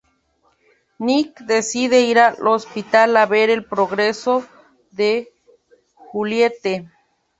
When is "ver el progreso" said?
3.27-4.43